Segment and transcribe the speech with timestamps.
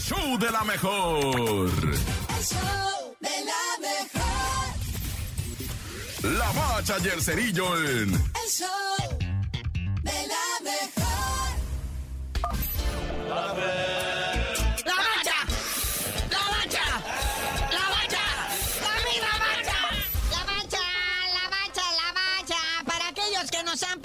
[0.00, 1.24] show de la mejor.
[1.28, 4.68] El show de la mejor.
[6.38, 9.08] La bacha y el cerillo en El show
[10.02, 11.50] de la mejor.
[13.28, 13.52] ¡La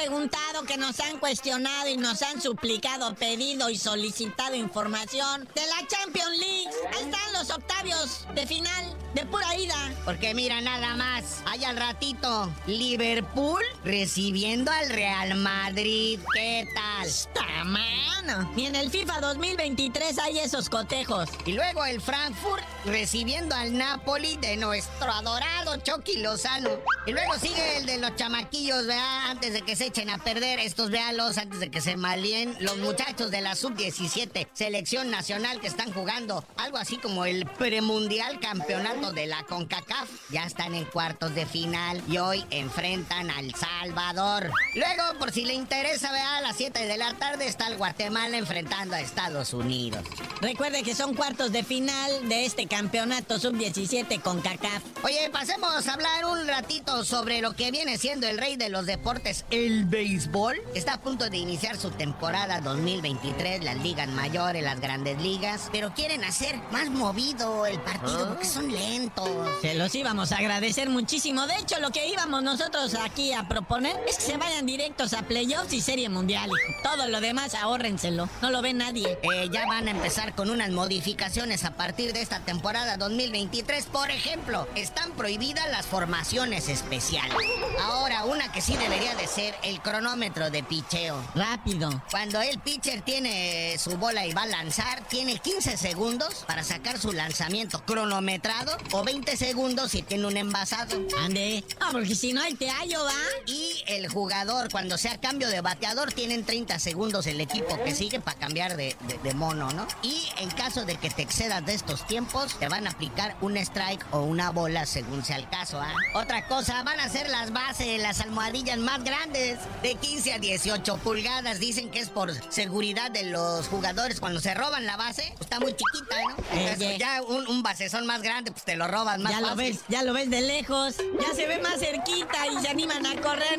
[0.00, 5.86] preguntado, que nos han cuestionado y nos han suplicado, pedido y solicitado información de la
[5.86, 6.70] Champions League.
[6.94, 9.92] Ahí están los octavios de final de pura ida.
[10.04, 16.18] Porque mira nada más, hay al ratito Liverpool recibiendo al Real Madrid.
[16.34, 17.08] ¿Qué tal?
[17.34, 18.50] ¡Ta mano!
[18.54, 21.28] Ni en el FIFA 2023 hay esos cotejos.
[21.44, 26.70] Y luego el Frankfurt recibiendo al Napoli de nuestro adorado Chucky Lozano.
[27.06, 30.60] Y luego sigue el de los chamaquillos, vea, antes de que se echen a perder
[30.60, 35.66] estos vealos, antes de que se malien los muchachos de la sub-17 selección nacional que
[35.66, 40.08] están jugando algo así como el premundial campeonato de la CONCACAF.
[40.30, 44.50] Ya están en cuartos de final y hoy enfrentan al Salvador.
[44.74, 48.36] Luego, por si le interesa, vea, a las 7 de la tarde está el Guatemala
[48.36, 50.04] enfrentando a Estados Unidos.
[50.42, 54.82] Recuerde que son cuartos de final de este campeonato sub-17 con CACAF.
[55.02, 58.84] Oye, pasemos a hablar un ratito sobre lo que viene siendo el rey de los
[58.84, 60.56] deportes, el béisbol.
[60.74, 65.94] Está a punto de iniciar su temporada 2023, las ligas mayores, las grandes ligas, pero
[65.94, 69.30] quieren hacer más movido el partido porque son lentos.
[69.62, 71.46] Se los íbamos a agradecer muchísimo.
[71.46, 75.22] De hecho, lo que íbamos nosotros aquí a proponer es que se vayan directos a
[75.22, 76.48] playoffs y serie mundial.
[76.48, 76.80] hijo.
[76.82, 78.28] Todo lo demás, ahórrenselo.
[78.42, 79.18] No lo ve nadie.
[79.22, 83.86] Eh, ya van a empezar con unas modificaciones a partir de esta temporada 2023.
[83.86, 87.36] Por ejemplo, están prohibidas las formaciones especiales.
[87.80, 91.22] Ahora, una que sí debería de ser el cronómetro de picheo.
[91.36, 92.02] Rápido.
[92.10, 96.98] Cuando el pitcher tiene su bola y va a lanzar, tiene 15 segundos para sacar
[96.98, 100.96] su lanzamiento cronometrado o 20 segundos si tiene un envasado.
[101.20, 101.64] Ande.
[101.78, 103.12] Ah, porque si no hay te hallo, ¿va?
[103.46, 108.20] Y el jugador, cuando sea cambio de bateador, tienen 30 segundos el equipo que sigue
[108.20, 109.86] para cambiar de, de- de mono, ¿no?
[110.02, 113.56] Y en caso de que te excedas de estos tiempos, te van a aplicar un
[113.56, 115.92] strike o una bola según sea el caso, ¿ah?
[116.14, 120.96] Otra cosa, van a ser las bases, las almohadillas más grandes, de 15 a 18
[120.98, 121.58] pulgadas.
[121.60, 124.20] Dicen que es por seguridad de los jugadores.
[124.20, 126.36] Cuando se roban la base, pues, está muy chiquita, ¿no?
[126.52, 126.98] Entonces, Oye.
[126.98, 130.02] ya un, un basezón más grande, pues te lo roban más Ya lo ves, ya
[130.02, 130.96] lo ves de lejos.
[131.20, 133.49] Ya se ve más cerquita y se animan a correr,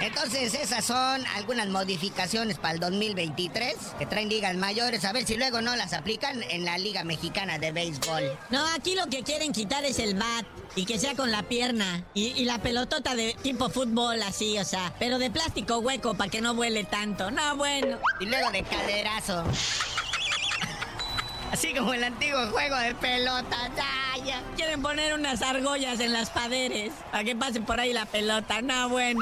[0.00, 5.04] Entonces esas son algunas modificaciones para el 2023 que traen ligas mayores.
[5.04, 8.38] A ver si luego no las aplican en la Liga Mexicana de Béisbol.
[8.50, 10.46] No, aquí lo que quieren quitar es el bat
[10.76, 14.64] y que sea con la pierna y, y la pelotota de tipo fútbol así, o
[14.64, 17.30] sea, pero de plástico hueco para que no vuele tanto.
[17.30, 17.98] No, bueno.
[18.20, 19.44] Y luego de caderazo.
[21.52, 23.70] Así como el antiguo juego de pelota.
[23.76, 23.97] Ya,
[24.56, 28.60] Quieren poner unas argollas en las paderes para que pase por ahí la pelota.
[28.62, 29.20] No, bueno.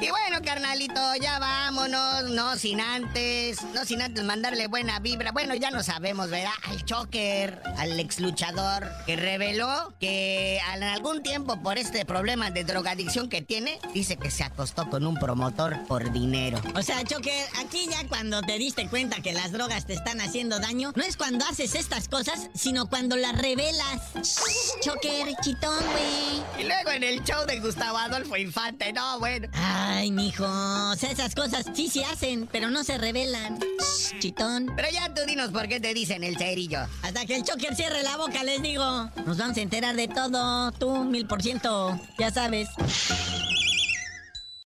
[0.00, 5.32] Y bueno, carnalito, ya vámonos, no sin antes, no sin antes mandarle buena vibra.
[5.32, 6.52] Bueno, ya no sabemos, ¿verdad?
[6.64, 12.64] Al choker, al ex luchador, que reveló que en algún tiempo por este problema de
[12.64, 16.60] drogadicción que tiene, dice que se acostó con un promotor por dinero.
[16.74, 20.58] O sea, Choker, aquí ya cuando te diste cuenta que las drogas te están haciendo
[20.58, 24.12] daño, no es cuando haces estas cosas, sino cuando las revelas.
[24.82, 26.64] Choker, chitón, güey.
[26.64, 29.48] Y luego en el show de Gustavo Adolfo Infante, no, bueno.
[29.52, 30.39] Ay, mijo.
[30.42, 33.58] O sea, esas cosas sí se hacen, pero no se revelan.
[33.58, 34.72] Shh, chitón.
[34.74, 36.80] Pero ya tú dinos por qué te dicen el cerillo.
[37.02, 39.10] Hasta que el choker cierre la boca, les digo.
[39.26, 40.72] Nos vamos a enterar de todo.
[40.72, 41.98] Tú, mil por ciento.
[42.18, 42.68] Ya sabes.